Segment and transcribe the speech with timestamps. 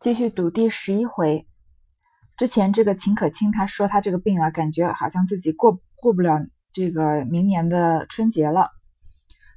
[0.00, 1.44] 继续读第十一回。
[2.36, 6.38] 之前这个秦可卿她说她这个病啊，感觉好像自己过过不了
[6.72, 8.70] 这个明年的春节了。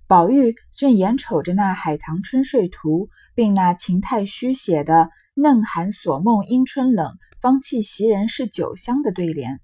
[0.08, 9.60] 宝玉正眼瞅着那《海棠春睡图》，并那秦太虚写的“嫩寒锁梦因春冷，芳气袭人是酒香”的对联，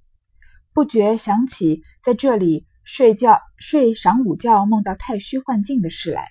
[0.73, 6.27] 不觉想起在这里睡觉睡晌午觉，梦到太虚幻境的事来，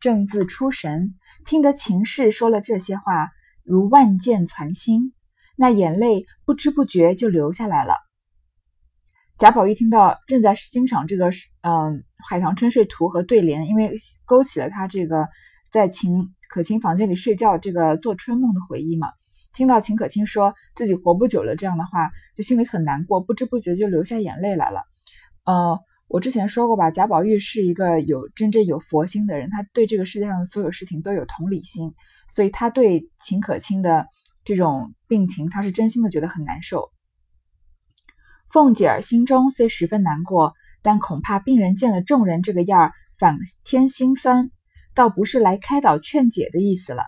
[0.00, 1.14] 正自出神，
[1.46, 3.28] 听得秦氏说了这些话。
[3.68, 5.12] 如万箭攒心，
[5.56, 7.94] 那眼泪不知不觉就流下来了。
[9.38, 11.26] 贾宝玉听到，正在欣赏这个
[11.60, 11.98] 嗯
[12.28, 13.92] 《海棠春睡图》和对联，因为
[14.24, 15.28] 勾起了他这个
[15.70, 19.08] 在秦可卿房间里睡觉这个做春梦的回忆嘛。
[19.52, 24.82] 听到秦可卿说自己活不久了这样的话，就心里很难过，不知不觉就流下眼泪来了。
[25.44, 31.94] 呃，我之前说过吧，贾宝玉是一个有真正有佛心的人，他对这个世界上的所有事情都有同理心。
[32.28, 34.06] 所以他对秦可卿的
[34.44, 36.90] 这种病情，他是真心的觉得很难受。
[38.50, 44.50] 凤姐儿心中虽十分难过，但恐怕病人见了众人这个样儿，反添心酸，
[44.94, 47.02] 倒不是来开导劝解的意思了。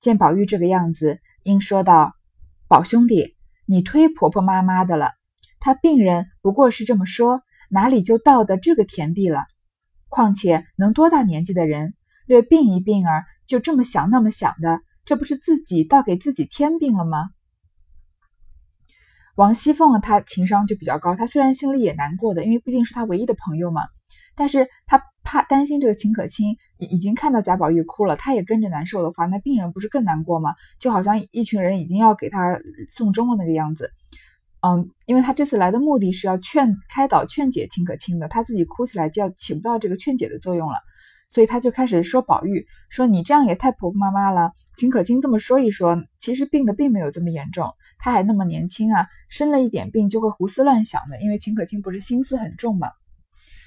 [0.00, 2.14] 见宝玉这个样子，应说道
[2.66, 5.10] ：“宝兄弟，你忒婆婆妈妈的了。
[5.60, 9.44] 他病人不过是这么说，哪里就到的这个田地了？
[10.08, 11.94] 况且能多大年纪的人，
[12.26, 17.28] 略病一病儿。”就这么想那么想的，这不是自己倒给自己添病了吗？
[19.36, 23.82] 王熙凤她情商就比较高，她虽然心里也难过的，因为毕竟是她唯一的朋友嘛，
[24.34, 30.54] 但是她怕担心这个秦可卿已已经看到贾宝玉哭了，她也跟着难受的话，那病人不是更难过吗？
[30.78, 33.90] 就好像一群人已经要给他送终了那个样子。
[34.62, 40.78] 嗯，因为他这次来的目的是要劝开导劝解秦可卿的，她自己哭起来就要起不到这个劝解的作用了。
[41.32, 44.52] 所以他就开始说宝玉，说你这样也太婆婆妈妈了。
[44.76, 51.18] 秦可卿这么说一说，其实病的并没有这么严重，他还那么年轻啊，生了一点病就会胡思乱想的。
[51.22, 52.90] 因为秦可卿不是心思很重嘛，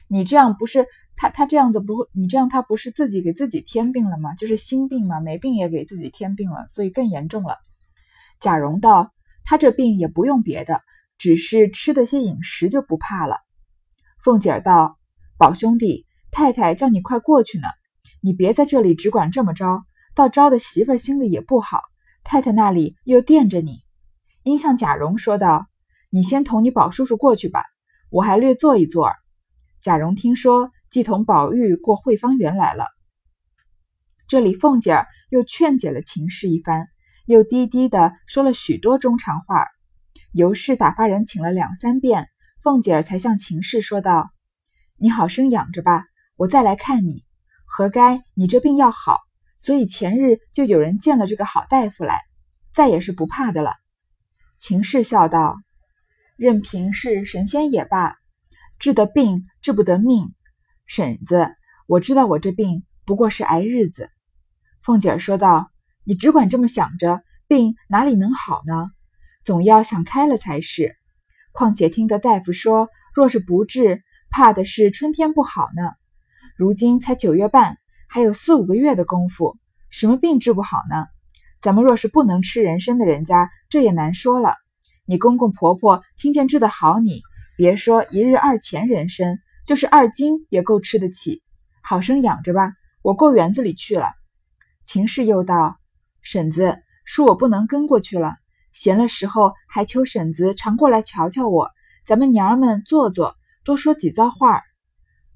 [0.08, 4.36] 你这样不是他他这样子不，你这样他不是自己给自己添病了吗？
[4.36, 7.58] 就是心病嘛，没病也给自己添病了，所以更严重了。
[8.40, 9.12] 贾蓉道，
[9.44, 10.84] 他这病也不用别的，
[11.18, 13.38] 只是吃的些饮食就不怕了。
[14.24, 15.00] 凤姐儿道，
[15.40, 16.05] 宝兄弟。
[16.36, 17.68] 太太叫你快过去呢，
[18.20, 19.86] 你别在这里只管这么着，
[20.16, 21.80] 到招的媳妇儿心里也不好。
[22.26, 23.84] 太太那里又惦着你，
[24.44, 25.66] 应向贾蓉说道
[26.12, 27.64] ：“你先同你宝叔叔过去吧，
[28.10, 29.14] 我还略坐一坐。”
[29.80, 32.88] 贾蓉听说，即同宝玉过惠芳园来了。
[34.28, 36.90] 这里凤姐儿又劝解了秦氏一番，
[37.26, 39.68] 又低低的说了许多中长话，
[40.34, 42.28] 尤氏打发人请了两三遍，
[42.62, 44.32] 凤姐儿才向秦氏说道
[45.00, 46.04] ：“你好生养着吧。”
[46.38, 47.24] 我再来看你，
[47.66, 49.22] 何该你这病要好，
[49.58, 52.20] 所以前日就有人见了这个好大夫来，
[52.74, 53.76] 再也是不怕的了。
[54.60, 55.56] 秦氏笑道
[56.36, 58.18] ：“任凭是神仙也罢，
[58.80, 60.34] 治得病治不得命。
[60.86, 61.56] 婶子，
[61.88, 64.10] 我知道我这病不过是挨日子。”
[64.84, 65.72] 凤姐说道
[66.04, 68.92] ：“你只管这么想着，病哪里能好呢？
[69.46, 70.98] 总要想开了才是。
[71.54, 75.92] 况且听得大夫说，若是不治，怕的是春天不好呢。”
[76.58, 77.78] 如今才九月半，
[78.08, 79.58] 还有四五个月的功夫，
[79.90, 81.08] 什么病治不好呢？
[81.60, 84.56] 咱们若是不能吃人参的人家，这也难说了。
[85.06, 87.24] 你公公婆婆听见治得好，你
[87.58, 91.44] 别说一日二钱人参，就是二斤也够吃得起。
[91.82, 92.72] 好生养着吧，
[93.02, 94.14] 我过园子里去了。
[94.86, 95.76] 秦氏又道
[96.24, 98.36] ：“婶子，恕我不能跟过去了。
[98.72, 101.70] 闲了时候，还求婶子常过来瞧瞧我，
[102.06, 104.62] 咱们娘儿们坐坐，多说几遭话。”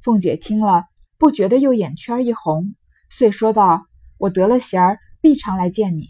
[0.02, 0.86] 凤姐听了。
[1.20, 2.76] 不觉得又眼圈一红，
[3.10, 3.86] 遂说道
[4.18, 6.06] ：“我得了闲儿，必常来见你。”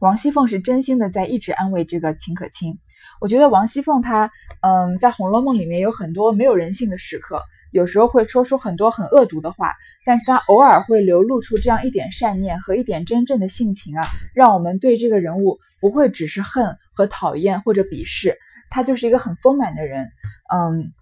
[0.00, 2.80] 王熙凤是真心的在一直安慰这个秦可卿。
[3.20, 7.40] 我觉得王熙凤她，嗯，在《红楼梦》里面有很多没有人性的时刻，
[7.70, 9.74] 有时候会说出很多很恶毒的话，
[10.04, 14.02] 但是她偶尔会流露出这样一点善念和一点真正的性情啊，
[14.34, 18.38] 让我们对这个人物不会只是恨和讨厌或者鄙视，
[18.70, 20.10] 她就是一个很丰满的人，
[20.52, 20.92] 嗯，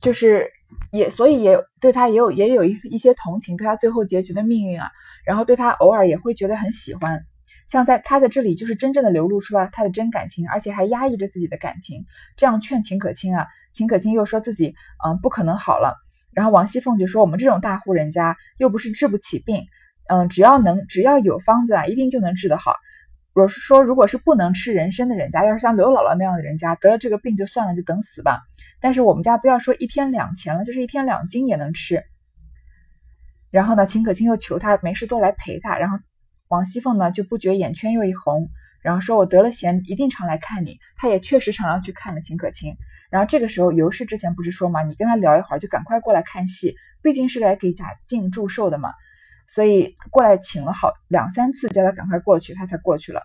[0.00, 0.52] 就是。
[0.90, 4.90] 也所以也对他也有也有一一些同情，对他最后结局的命运啊，
[5.24, 7.24] 然后对他偶尔也会觉得很喜欢，
[7.68, 12.04] 像在他在这里就是真正的流露出了他的真感情，而且还压抑着自己的感情，
[12.36, 14.74] 这样劝秦可卿啊，秦可卿又说自己
[15.04, 15.96] 嗯不可能好了，
[16.32, 19.66] 然后王熙凤就说我们这种大户人家又不是治不起病，
[20.08, 22.74] 嗯只要能只要有方子啊，一定就能治得好。
[23.36, 28.40] 我是说，如果是不能吃人参的人家，要是像刘姥姥那样的人家，得了这个病就算了，就等死吧。
[28.80, 32.02] 但是我们家不要说一天两钱了，就是一天两斤也能吃。
[33.50, 35.98] 然后呢，秦可卿又求他没事多来陪他，然后
[36.48, 38.48] 王熙凤呢就不觉眼圈又一红，
[38.80, 42.74] 然后说：“我得了闲，一定常来看你。”他也确实常常去看了秦可卿。
[43.10, 48.94] 然后这个时候，尤氏之前不是说嘛，你跟他聊一会儿，就赶快过来看戏，毕竟是来给贾静祝寿的嘛，
[49.48, 53.22] 所以过来请了好两三次，叫他赶快过去，他才过去了。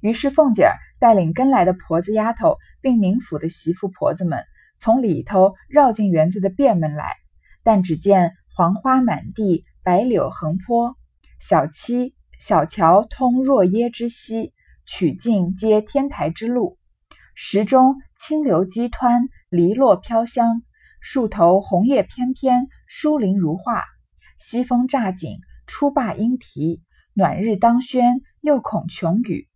[0.00, 4.44] 于是凤姐儿带领跟来的婆子丫头，并宁府的媳妇婆子们，
[4.80, 7.14] 从里头绕进园子的便门来，
[7.62, 10.96] 但只见黄花满地，白柳横坡。
[11.38, 14.52] 小七小桥通若耶之溪，
[14.86, 16.78] 曲径接天台之路。
[17.34, 20.62] 石中清流激湍，篱落飘香。
[21.00, 23.84] 树头红叶翩翩，疏林如画。
[24.42, 26.82] 西风乍景，初罢莺啼。
[27.14, 29.48] 暖日当轩，又恐琼雨。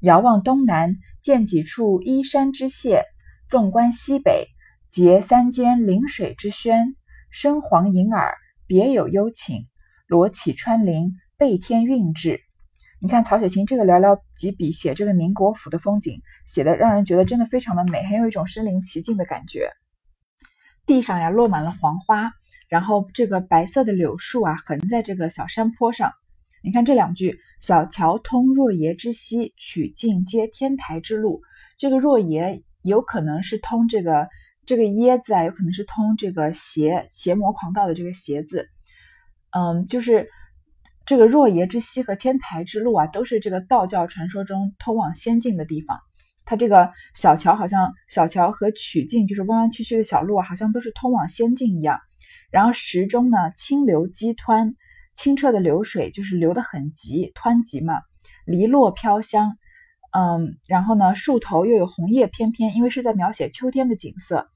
[0.00, 3.04] 遥望东南，见几处依山之榭；
[3.48, 4.48] 纵观西北，
[4.88, 6.96] 结三间临水之轩。
[7.30, 8.34] 深黄隐耳，
[8.66, 9.68] 别有幽情。
[10.08, 11.14] 罗绮穿林。
[11.36, 12.40] 背天韵致，
[13.00, 19.70] 你看曹雪芹这个寥寥几笔写这个宁国府的风景，写的让人觉得真的非常的美，很有一种身临其境的感觉。
[20.86, 22.32] 地上呀落满了黄花，
[22.74, 26.10] 然后这个白色的柳树啊横在这个小山坡上。
[26.60, 31.40] 你看这两句：“小桥通若耶之溪，曲径接天台之路。”
[31.78, 34.28] 这个若耶有可能是通这个
[34.66, 38.68] 这个耶字啊，有可能是通这个邪邪魔狂道的这个邪字。
[39.50, 40.28] 嗯，就是。
[41.06, 45.98] 这个若耶之溪和天台之路啊，都是这个道教传说中通往仙境的地方。
[46.46, 52.00] 它这个小桥好像小桥和曲径，就是弯弯曲曲的小路啊，好像都是通往仙境一样。
[52.54, 54.76] 然后石中呢，清流激湍，
[55.16, 57.94] 清澈的流水就是流得很急，湍急嘛。
[58.46, 59.58] 篱落飘香，
[60.12, 64.48] 嗯，然后呢，树头又有红叶翩翩，因为是在描写秋天的景色。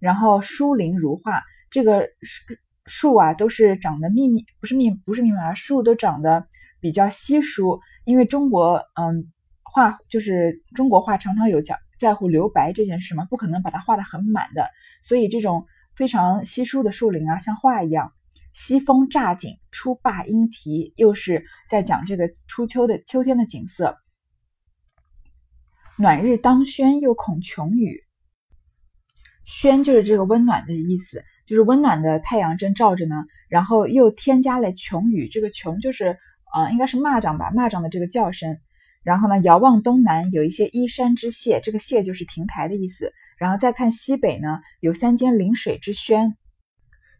[0.00, 2.56] 然后疏林如画，这个树。
[2.88, 6.46] 树啊，都是长得密密，不是密，不是密麻，树都长得
[6.78, 7.80] 比较稀疏。
[8.04, 9.32] 因为中国，嗯，
[9.64, 14.68] 画就是中国画常常有讲在乎留白这件事嘛，不可能把它画的很满的，
[15.02, 15.66] 所以这种
[15.96, 18.12] 非常稀疏的树林啊，像画一样。
[18.52, 23.98] 西风乍景，初罢莺啼，又是在讲这个初秋的秋天的景色。
[25.98, 28.02] 暖日当轩，又恐穷雨。
[29.44, 36.18] 轩就是这个温暖的意思，就是温暖的太阳正照着呢，然后又添加了穷雨，这个穷就是
[36.54, 38.58] 呃应该是蚂蚱吧，蚂蚱的这个叫声。
[39.02, 43.12] 然后呢，遥望东南有一些依山之榭，这个榭就是亭台的意思。
[43.36, 46.36] 然后再看西北呢，有三间临水之轩，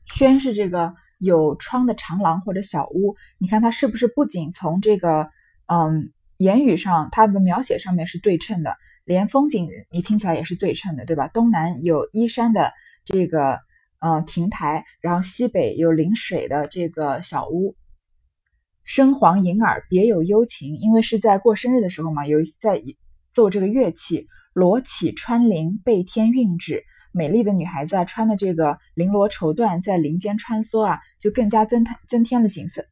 [0.06, 3.16] 轩是这个有窗的长廊或者小屋。
[3.38, 5.30] 你看它是不是不仅从这个
[5.66, 8.76] 嗯言语上，它的描写上面是对称的。
[9.04, 11.28] 连风景你听起来也是对称的，对吧？
[11.28, 12.72] 东南有依山的
[13.04, 13.60] 这个
[14.00, 17.76] 呃亭台，然后西北有临水的这个小屋，
[18.84, 20.74] 声黄银耳，别有幽情。
[20.76, 22.82] 因为是在过生日的时候嘛，有在
[23.30, 24.26] 奏这个乐器，
[24.56, 26.82] 罗绮穿林，背天韵致。
[27.12, 32.86] 美丽的女孩子啊，穿的这个绫罗绸缎在林间穿梭啊，就更加增添增添了景色。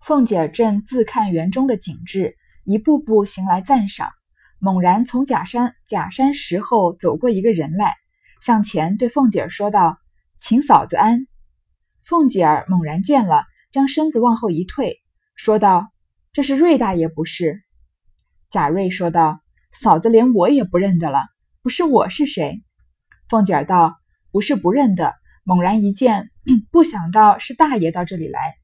[0.00, 4.12] 凤姐儿正自看园中的景致，一步步行来赞赏，
[4.60, 7.96] 猛然从假山假山石后走过一个人来，
[8.40, 9.98] 向前对凤姐儿说道
[10.38, 11.26] ：“请嫂子安。”
[12.06, 15.02] 凤姐儿猛然见了，将身子往后一退，
[15.34, 15.90] 说道
[16.38, 17.64] ：“这是瑞大爷不是？”
[18.48, 19.40] 贾瑞说道
[19.74, 21.26] ：“嫂子连我也不认得了，
[21.62, 22.62] 不是我是谁？”
[23.28, 23.96] 凤姐儿道
[24.30, 26.30] ：“不是不认得，猛然一见，
[26.70, 28.54] 不想到是大爷到这里来。”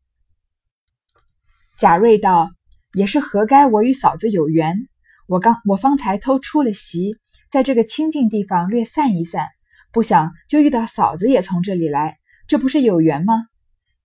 [1.76, 2.52] 贾瑞道
[2.94, 4.86] ：“也是何该我与嫂子有缘，
[5.26, 7.16] 我刚我方才偷出了席，
[7.50, 9.48] 在这个清静地方略散一散，
[9.90, 13.34] 不想就遇到嫂子也从这里来，这不是有缘吗？”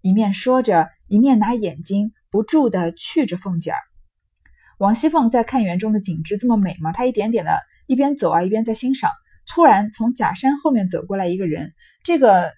[0.02, 3.78] 一面说着，一面拿眼睛不住的去着凤姐儿。
[4.78, 6.92] 王熙凤在看园中的景致这么美吗？
[6.92, 9.12] 她一点点的一边走啊，一边在欣赏。
[9.48, 12.52] 突然从假山后面走过来一个人，这个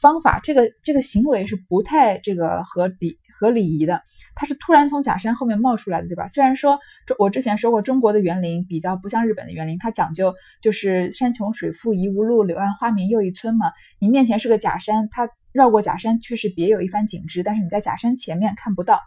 [0.00, 3.18] 方法，这个这个行为是不太这个合理。
[3.36, 4.00] 合礼仪的，
[4.36, 6.28] 它是突然从假山后面冒出来的，对吧？
[6.28, 6.78] 虽然说，
[7.18, 13.72] 我之前说过，中国的园林比较不像日本的园林，它讲究就是山穷水复疑无路，柳暗花明又一村嘛。
[13.98, 19.00] 你面前是个假山，它绕过假山却是别有一番景致，但是你在假山前面看不到。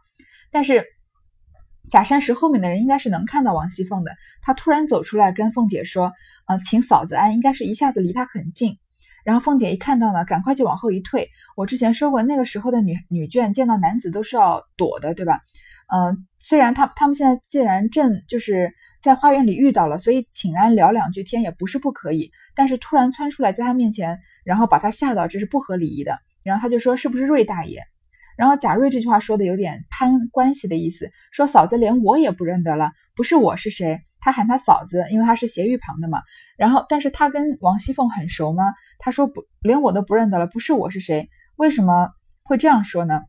[0.51, 0.85] 但是
[1.89, 4.11] 假山石后面的人应该是能看到王熙凤的，
[4.41, 6.11] 他突然走出来跟凤姐说
[6.47, 8.77] ：“呃，请嫂子安。”应该是一下子离她很近。
[9.23, 11.29] 然后凤姐一看到呢，赶快就往后一退。
[11.55, 15.41] 我之前说过，那个时候的女女眷见到男子都是要躲的，对吧？
[15.93, 22.31] 嗯，虽然他他们现在既然正就是在花园里遇到了，所以请安聊两句天也不是不可以。
[22.55, 26.19] 但是突然窜出来在他面前，然后把他吓到，这是不合礼仪的。
[26.43, 27.83] 然后他就说是不是瑞大爷？
[28.37, 33.99] 然后贾瑞这句话说的有点攀关系的意思，说嫂子连我也不认得了，不是我是谁？
[34.19, 36.21] 他喊他嫂子，因为他是斜玉旁的嘛。
[36.57, 38.63] 然后，但是他跟王熙凤很熟吗？
[38.99, 41.29] 他说不，连我都不认得了，不是我是谁？
[41.55, 42.09] 为什么
[42.43, 43.23] 会这样说呢？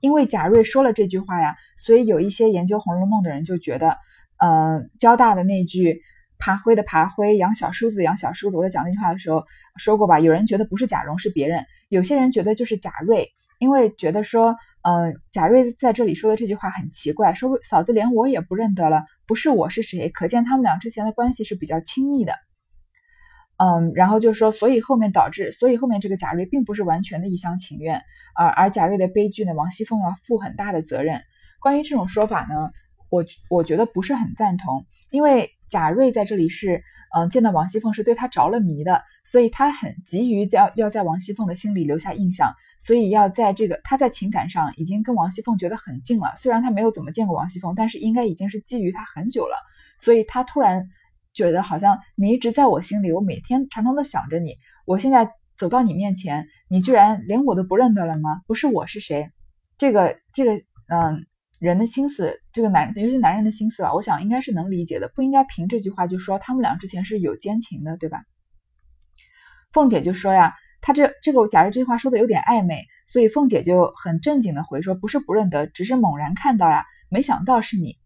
[0.00, 3.96] 因为贾瑞说了这句话呀，所以有一些研究《红楼梦》的人就觉得，
[4.38, 6.00] 呃，交大的那句
[6.38, 9.44] “爬灰的爬灰，养小叔子养小叔子”，我在讲那句话的时候
[9.76, 10.20] 说过吧？
[10.20, 20.08] 有人觉得不是贾蓉是别人，有些人觉得就是贾瑞，因为觉得说，呃，贾瑞在这里说的这句话很奇怪，说嫂子连我也不认得了，不是我是谁？
[20.08, 22.32] 可见他们俩之前的关系是比较亲密的。
[23.58, 28.02] 嗯，然后就说，所以后面导致，所以后面这个贾瑞并不是完全的一厢情愿，
[28.34, 31.20] 而而贾瑞的悲剧呢，王熙凤要负很大的责任。
[31.60, 32.70] 关于这种说法呢，
[33.10, 36.82] 我我觉得不是很赞同，因为贾瑞在这里是，
[37.14, 49.56] 嗯，见到王熙凤是对他着了迷的，所以他很急于要要在王熙凤的心里留下印象，所以要在这个他在情感上已经跟王熙凤觉得很近了，虽然他没有怎么见过王熙凤，但是应该已经是觊觎她很久了，
[49.98, 50.88] 所以他突然。
[51.32, 54.56] 觉得好像你一直在我心里，我每天常常都想着你。
[54.84, 58.40] 我现在走到你面前，你居然连我都不认得了吗？
[58.48, 59.30] 不是我是谁？
[59.78, 60.54] 这个这个
[60.88, 61.24] 嗯，
[61.60, 68.24] 人的心思，这个男尤其男人的心思吧，我想应该是能理解的，不应该凭这句话就说他们俩之前是有奸情的，对吧？
[69.72, 77.96] 凤姐就说呀，他这这个贾瑞这句话说的有点暧昧，所以凤姐就很正经的回说，不是不认得，只是猛然看到呀，没想到是你。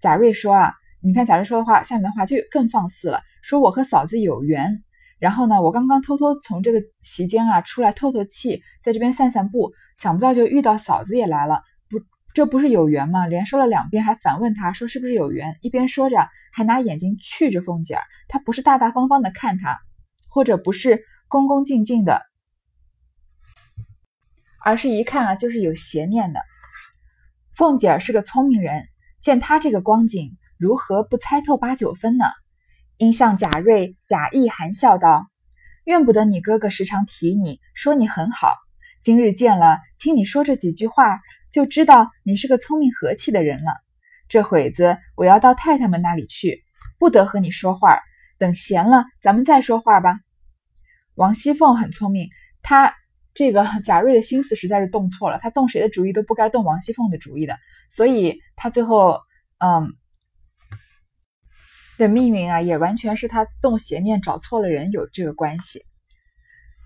[0.00, 0.74] 贾瑞说啊。
[1.02, 3.20] 你看贾瑞说的话，下面的话就更放肆了。
[3.40, 4.82] 说我和嫂子有缘，
[5.20, 11.62] 然后呢，我刚刚偷偷从这个席间啊出来透透气，在这边散散步，想不到就遇到嫂子也来了。
[12.36, 13.26] 这不是有缘吗？
[13.26, 15.56] 连说了两遍，还反问他说是不是有缘？
[15.62, 18.02] 一边说着，还拿眼睛觑着凤姐儿。
[18.28, 19.80] 他不是大大方方的看他，
[20.28, 22.20] 或者不是恭恭敬敬的，
[24.62, 26.42] 而是一看啊就是有邪念的。
[27.54, 28.86] 凤姐儿是个聪明人，
[29.22, 30.36] 见他这个光景。
[30.58, 32.26] 如何不猜透八九分呢？
[32.98, 35.26] 应向贾瑞假意含笑道
[35.84, 38.56] ：“怨不得你哥哥时常提你，说你很好。
[39.00, 41.20] 今日见了，听你说这几句话，
[41.52, 43.72] 就知道你是个聪明和气的人了。
[44.28, 46.64] 这会子我要到太太们那里去，
[46.98, 48.00] 不得和你说话。
[48.38, 50.18] 等闲了，咱们再说话吧。”
[51.14, 52.28] 王熙凤很聪明，
[52.62, 52.94] 她
[53.34, 57.56] 这个 贾瑞的心思实在是动错了，他动谁的主意都不该动王熙凤的主意的，
[57.90, 59.20] 所以他最后，
[59.58, 59.94] 嗯。
[61.98, 65.80] 的命运啊，也完全是他动邪念找错了人有这个关系。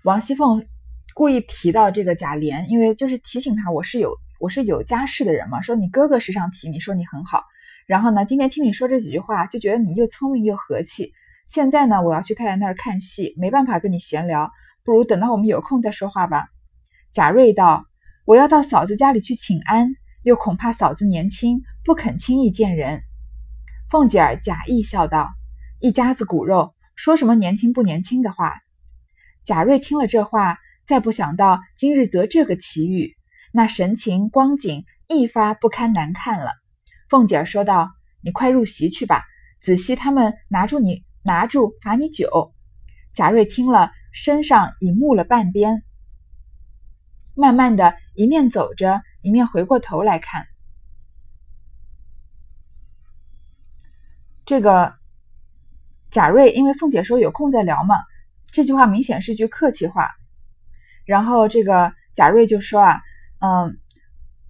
[0.05, 0.65] 王熙凤
[1.13, 5.61] 故意提到这个贾琏，因为就是提醒他，我是有我是有家室的人嘛。
[5.61, 7.43] 说你哥哥时常提你说你很好，
[7.85, 11.13] 然后呢，今天听你说这几句话，就觉得你又聪明又和气。
[11.47, 14.51] 现在呢，我要去太太那儿看戏，没办法跟你闲聊，
[14.83, 16.47] 不如等到我们有空再说话吧。
[17.11, 17.85] 贾瑞道
[18.25, 19.89] ：“我要到嫂子家里去请安，
[20.23, 23.03] 又恐怕嫂子年轻，不肯轻易见人。”
[23.91, 25.29] 凤姐儿假意笑道
[25.79, 28.55] ：“一家子骨肉，说什么年轻不年轻的话？”
[29.45, 30.57] 贾瑞听了这话，
[30.87, 33.15] 再不想到今日得这个奇遇，
[33.51, 36.53] 那神情光景一发不堪难看了。
[37.09, 37.91] 凤姐儿说道
[38.23, 39.23] ：“你快入席去吧，
[39.61, 42.53] 仔细他们拿住你，拿住罚你酒。”
[43.13, 45.83] 贾瑞听了，身上已木了半边，
[47.35, 50.47] 慢慢的一面走着，一面回过头来看。
[54.45, 54.95] 这个
[56.09, 57.95] 贾瑞，因为凤姐说有空再聊嘛，
[58.51, 60.09] 这句话明显是句客气话。
[61.03, 63.01] 然后这个贾瑞就说啊，
[63.41, 63.77] 嗯，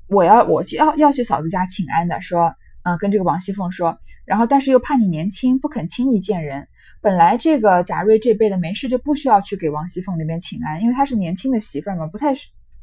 [0.08, 6.68] 我要我去要要去嫂子家请安的，说，嗯，跟这个王熙凤说，然后但是又怕你年轻，不肯轻易见人。
[7.02, 12.36] 本来这个贾瑞这辈的没事就不需要去给王熙凤那边请安，因为她是年轻的媳妇儿嘛，不太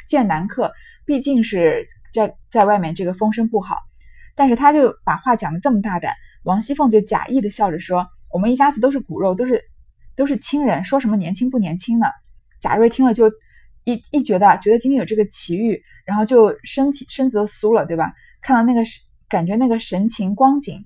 [0.08, 0.72] 见男客，
[1.04, 3.76] 毕竟是在在外面这个风声不好。
[4.34, 6.14] 但是他就把话讲的这么大胆。
[6.44, 9.62] 王熙凤就假意的笑着说：“我们一家子都是骨肉，都是
[10.14, 12.06] 都是亲人，说什么年轻不年轻呢？”
[12.62, 13.32] 贾瑞听了就
[13.88, 18.12] 一一觉得觉得今天有这个奇遇，然后就身体身子都酥了，对吧？
[18.42, 18.82] 看到那个
[19.30, 20.84] 感觉那个神情光景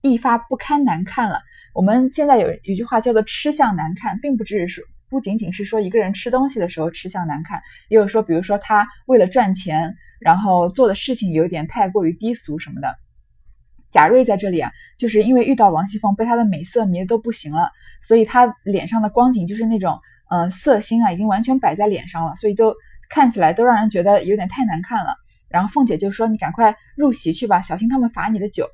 [0.00, 1.40] 一发不堪难看了。
[1.72, 12.96] 我们现在有一句话叫做“吃相难看”，并不只是说不仅仅是说一个人吃东西的时候吃相难看，也有说比如说他为了赚钱，然后做的事情有点太过于低俗什么的。
[13.92, 17.70] 贾瑞在这里啊，就是因为遇到王熙凤，被她的美色迷得都不行了，
[18.02, 19.98] 所以他脸上的光景就是那种，
[20.30, 22.74] 呃，色心啊，已经完全摆在脸上了，所以都
[23.10, 25.12] 看起来都让人觉得有点太难看了。
[25.48, 28.68] 然后凤姐就说：“你赶快入席去吧，小心他们罚你的酒。”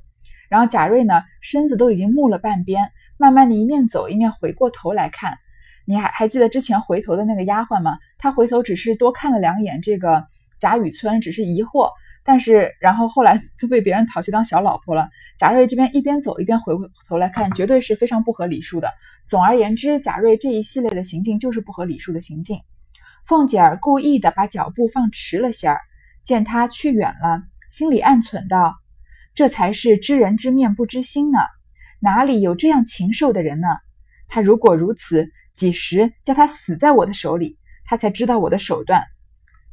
[0.50, 5.38] 然后贾瑞呢，身子都已经木了半边，慢慢的一面走一面回过头来看，
[5.86, 7.96] 你还还记得之前回头的那个丫鬟吗？
[8.18, 10.26] 她回头只是多看了两眼这个
[10.58, 11.90] 贾雨村，只是疑惑。
[12.26, 15.08] 但是，然后后来都被别人讨去当小老婆了。
[15.38, 18.92] 贾瑞这边一边走一边回过头来看，绝对是非常不合礼数的。
[19.28, 22.58] 总而言之，贾瑞这一系列的行径就是不合礼数的行径。
[23.26, 25.80] 凤姐儿故意的把脚步放迟了些儿，
[26.24, 28.74] 见他去远了，心里暗忖道
[29.34, 31.38] ：“这才是知人知面不知心呢，
[32.00, 33.68] 哪里有这样禽兽的人呢？
[34.26, 39.04] 他如果如此，几时叫他死在我的手里，他才知道我的手段。”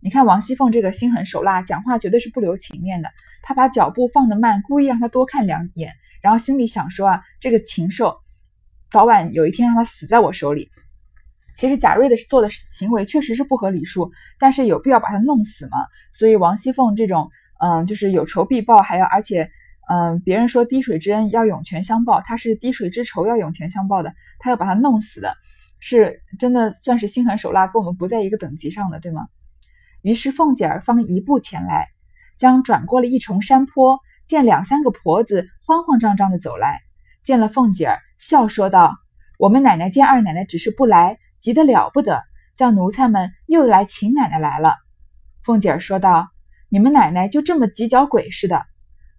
[0.03, 3.09] 你看王熙凤这个心狠手辣，讲话绝对是不留情面的。
[3.41, 8.17] 她把脚步放得慢，故意让他多看两眼，然后心里想说啊，这个禽兽，
[8.91, 10.69] 早晚有一天让他死在我手里。
[11.55, 15.77] 其实贾瑞的做的行为确实是不合礼数，但是有必要把他弄死吗？
[16.11, 17.29] 所以王熙凤这种，
[17.61, 19.49] 嗯，就是有仇必报，还要而且，
[19.89, 25.33] 嗯，别人说滴水之恩要涌泉相报，他是滴水之仇要涌泉相报的，他要把他弄死的，
[25.79, 29.27] 是真的算是心狠手辣，跟我们不在一个等级上的，对吗？
[30.03, 31.87] 于是凤姐儿方一步前来，
[32.37, 36.81] 将转过了一重山坡，见两三个婆子慌慌张张的走来，
[37.23, 38.97] 见了凤姐儿，笑说道
[39.39, 42.21] ：“我们奶奶见二奶奶只是不来，急得了不得，
[42.53, 44.75] 叫奴才们又来请奶奶来了。”
[45.41, 46.27] 凤姐儿说道
[46.67, 48.65] ：“你们奶奶就这么急脚鬼似的？”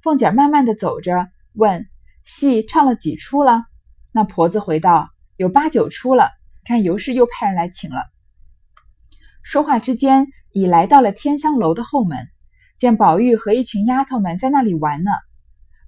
[0.03, 1.87] 凤姐儿慢慢的走着，问
[2.25, 3.64] ：“戏唱了几出了？”
[4.12, 6.29] 那婆子回道：“有八九出了。”
[6.67, 8.05] 看尤氏又派人来请了。
[9.43, 10.26] 说话之间。
[10.55, 12.29] 已来到了天香楼的后门，
[12.79, 15.11] 见宝玉和一群丫头们在那里玩呢。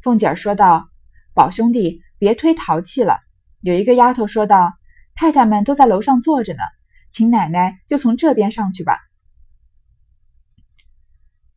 [0.03, 0.89] 凤姐儿说道
[1.35, 3.21] ：“宝兄弟，别忒淘气了。”
[3.63, 4.75] 有一个丫头说道
[5.15, 6.63] ：“太太们都在楼上坐着呢，
[7.13, 8.99] 请奶奶就从这边上去吧。”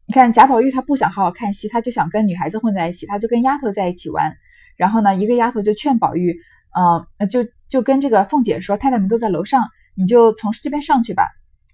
[0.06, 4.38] 你看贾宝玉他不想好好看戏，他就想跟女孩子混在一起，他就跟丫头在一起玩。
[4.78, 6.38] 然后呢，一个丫头就劝宝玉
[6.78, 11.28] ：“嗯，就就跟这个凤姐说，太太们都在楼上，你就从这边上去吧。”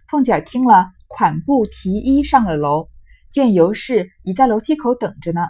[0.07, 0.91] 凤姐儿听了。
[1.15, 2.89] 款步提衣上了楼，
[3.31, 5.47] 见尤氏已在楼梯口等着呢。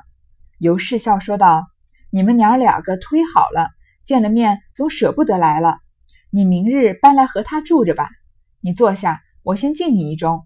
[0.59, 1.65] 尤氏笑说道
[2.11, 3.71] ：“你们娘儿两个忒好了，
[4.03, 5.79] 见了面总舍不得来了。
[6.29, 8.09] 你明日搬来和他住着吧。
[8.61, 10.43] 你坐下，我先敬你一盅。”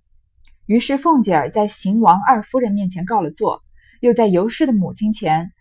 [0.65, 3.61] 于是凤姐儿在邢王二夫人面前告了座，
[3.99, 5.51] 又在尤氏的母亲前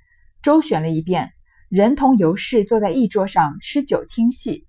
[0.40, 1.32] 周旋了一遍，
[1.68, 4.68] 人同尤氏坐在一桌上吃酒听戏。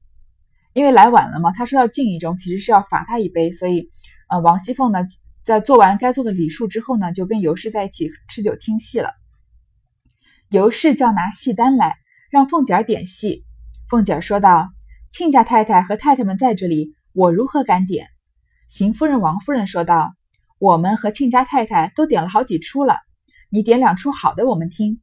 [0.74, 3.92] 因为来晚了嘛，他说要敬一盅，其实是要罚他一杯，所以。
[4.30, 5.00] 呃，王熙凤呢，
[5.44, 9.10] 在做完该做的礼数之后呢，就跟尤氏在一起吃酒听戏了。
[10.52, 11.98] 尤氏叫拿戏单来，
[12.30, 13.44] 让凤姐儿点戏。
[13.90, 14.70] 凤姐儿说道
[15.10, 18.06] ：“亲家太太和太太们在这里，我如何敢点？”
[18.70, 20.14] 邢夫人、王夫人说道
[20.60, 22.98] ：“我们和亲家太太都点了好几出了，
[23.50, 25.02] 你点两出好的，我们听。”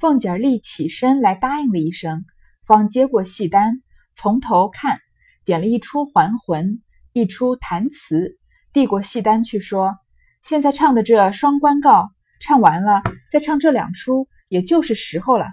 [0.00, 2.24] 凤姐儿立起身来答应了一声，
[2.64, 3.82] 方接过戏单，
[4.14, 5.00] 从头看，
[5.44, 6.66] 点了一出《还魂》。
[7.14, 8.37] 一出弹词，
[8.72, 9.96] 递过戏单去说
[10.42, 12.02] ：“现在唱的这《双关告》
[12.40, 15.46] 唱完了，再唱这两出，也就是时候了。”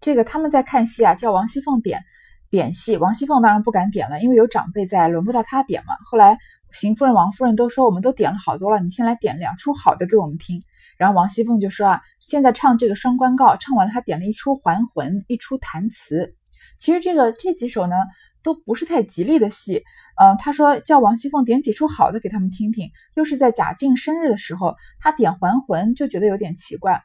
[0.00, 2.04] 这个他们在看戏啊，叫王熙凤点
[2.50, 5.94] 点戏，王熙凤当然不敢点了，因为有长辈在，轮不到她点嘛。
[6.10, 6.38] 后来
[6.72, 10.62] 邢夫人、王夫人都说：“我们都点了好多了，你先来点两出好的给我们听。”
[10.98, 16.34] 然后王熙凤就说：“啊，现在唱这个《双关告》，唱完了，她点了一出还魂，一出弹词。
[16.78, 17.96] 其实这个这几首呢，
[18.44, 19.82] 都不是太吉利的戏。”
[20.16, 27.02] 嗯，他说叫王熙凤点几出好的给他们听听，又是在贾静生日的时候，他点还魂就觉得有点奇怪。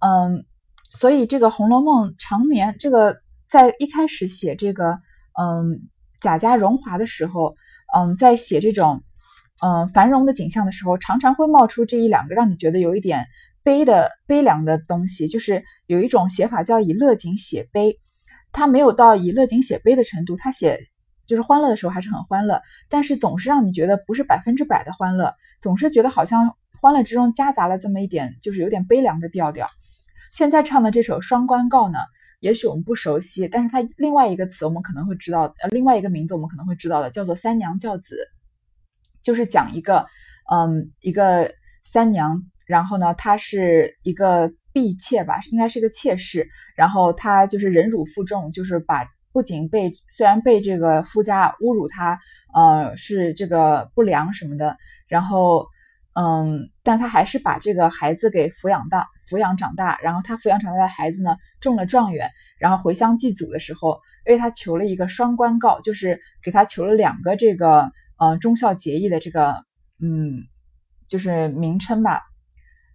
[0.00, 0.44] 嗯，
[0.90, 4.98] 所以这个《红楼梦》常年这个在一开始写这个
[5.40, 5.88] 嗯
[6.20, 7.54] 贾家荣华的时候，
[7.94, 9.04] 嗯，在写这种
[9.62, 13.26] 嗯繁荣的景象的时候，常常会冒出这一两个让你觉得有一点
[13.62, 18.00] 悲的悲凉的东西，就是有一种写法叫以乐景写悲，
[18.52, 20.80] 他没有到以乐景写悲的程度，他写。
[21.26, 29.68] 就是欢乐的时候还是很欢乐，但是总是让你觉得不是百分之百的欢乐，总是觉得好像欢乐之中夹杂了这么一点，就是有点悲凉的调调。
[30.32, 32.00] 现在唱的这首《双关告》呢，
[32.40, 38.16] 也许我们不熟悉，但是它另外一个词我们可能会知道，呃，另外一个名字我们可能会知道的，叫做三娘教子，
[39.22, 40.06] 就是讲一个，
[40.50, 49.06] 嗯，一个三娘，然后呢，她是一个婢妾吧，应该是个妾室，然后她就是忍辱负重，就是把。
[49.32, 52.18] 不仅被虽然被这个夫家侮辱他，
[52.52, 55.68] 呃，是这个不良什么的，然后，
[56.14, 60.00] 嗯，但他还是把这个孩子给抚养大，抚养长大。
[60.02, 69.64] 然后他抚养长大的孩子呢，中了状元，然后回乡祭祖的时候，为他求了一个双关告，就是给他求了两个这个呃忠孝节义的这个
[70.02, 70.42] 嗯，
[71.06, 72.20] 就是名称吧。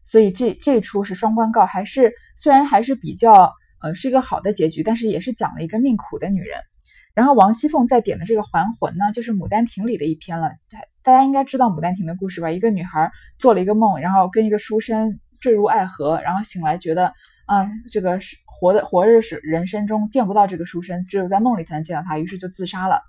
[0.05, 3.53] 所以这这出是双关告，还是虽然还是比较。
[3.81, 6.59] 呃，是一个好的结局，但是也是讲了一个命苦的女人。
[7.13, 10.53] 然后王熙凤在点的这个还魂呢，就是《牡丹亭》里的一篇了。
[10.71, 12.49] 大大家应该知道《牡丹亭》的故事吧？
[12.49, 17.13] 一个女孩做了一个梦，然后跟一个书生坠入爱河，然后醒来觉得
[17.45, 23.01] 啊，这个是活的活着是人生中见不到这个书生，只有在梦里才能见到他，于是就自杀了。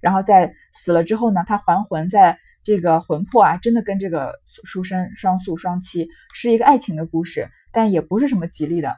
[0.00, 8.96] 然后在死了之后呢，他还魂，在这个魂魄啊，真的跟这个书生双宿双栖，是一个爱情的故事，但也不是什么吉利的。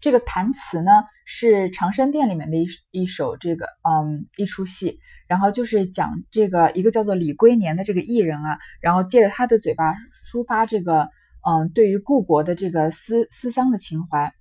[0.00, 0.92] 这个弹词呢，
[1.24, 11.10] 是长生殿里面的一一首这个嗯一出戏，然后就是讲这个一个叫做李龟年的这个艺人啊，然后借着他的嘴巴抒发这个
[11.44, 14.32] 嗯对于故国的这个思思乡的情怀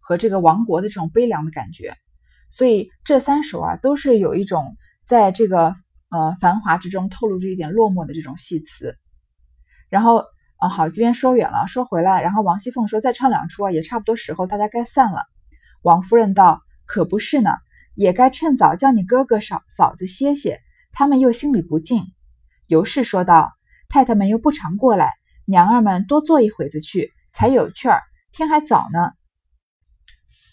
[0.00, 1.96] 和这个亡国的这种悲凉的感觉，
[2.50, 5.76] 所以这三首啊都是有一种在这个
[6.14, 8.96] 呃繁华之中透露着一点落寞的这种戏词，
[9.90, 10.24] 然后。
[10.60, 15.24] 哦，好，这边说远了，说回来，然后王熙凤说再唱两出啊，也差不多时候，大家该散了。
[15.82, 17.50] 王夫人道：“可不是呢，
[17.96, 20.60] 也该趁早叫你哥哥嫂嫂子歇歇，
[20.92, 22.04] 他们又心里不静。”
[22.68, 23.52] 尤氏说道
[23.90, 25.12] ：“太太们又不常过来，
[25.44, 28.00] 娘儿们多坐一会子去，才有趣儿。
[28.32, 29.10] 天还早呢，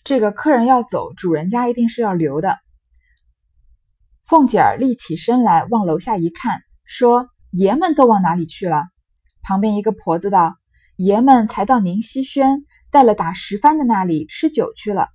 [0.03, 2.57] 这个客人要走，主人家一定是要留的。”
[4.31, 8.85] 凤姐儿立起身来，往楼下一看，说：“爷们都往哪里去了？”
[9.43, 10.55] 旁边一个婆子道
[10.95, 15.09] ：“爷们才到宁熙轩，带了打十番的那里吃酒去了。”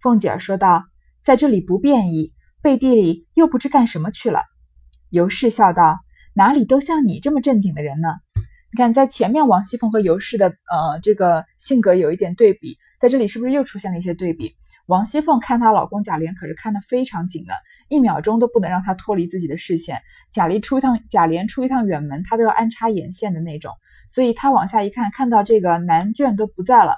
[0.00, 0.86] 凤姐儿说道
[1.22, 4.40] ：“在这里不便宜，背地里又不知干什么去了。”
[5.12, 5.98] 尤氏笑道
[6.32, 8.08] ：“哪里都像你这么正经的人呢？
[8.72, 14.56] 你看，在前面王熙凤和尤氏的呃这个性格有一点对比，在这里是不是又出现了一些对比？
[14.86, 17.54] 王熙凤看她老公贾琏可是看得非常紧的。”
[17.88, 20.02] 一秒钟都不能让他脱离自己的视线。
[20.32, 23.72] 贾琏出一趟，贾琏出一趟远门，他都要安插眼线的那种。
[24.08, 26.96] 所以他往下一看，看到这个男眷都不在了，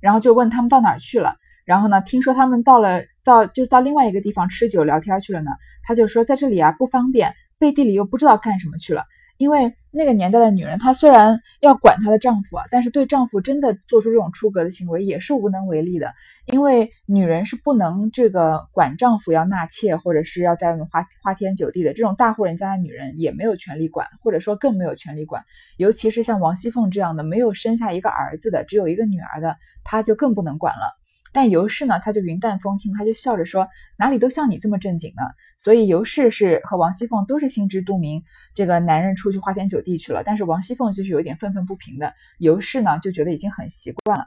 [0.00, 1.36] 然后就问他们到哪儿去了。
[1.66, 5.50] 然后呢，听说他们到了，到就到另外一个地方吃酒聊天去了呢。
[5.82, 9.04] 他就说在这里啊不方便，背地里又不知道干什么去了。
[9.40, 16.12] 因为那个年代的女人，她虽然要管她的丈夫啊，但是对丈夫真的做出这种出格的行为也是无能为力的。
[16.44, 21.94] 因为女人是不能这个管丈夫要纳妾，或者是要在外面花花天酒地的。
[21.94, 25.42] 这种大户人家的女人也没有权利管，或者说更没有权利管。
[25.78, 30.99] 尤其是像王熙凤这样的没有生下一个儿子的，只有一个女儿的，她就更不能管了。
[31.32, 35.22] 但尤氏呢，他就云淡风轻，他就笑着说：“哪里都像你这么正经呢。”
[35.58, 40.22] 所以尤氏是和王熙凤都是心知肚明，这个男人出去花天酒地去了。
[40.24, 44.26] 但是王熙凤就是有点愤愤不平的，尤氏呢就觉得已经很习惯了。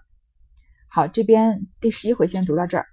[0.87, 2.85] 好，这边第十一回先读到这儿。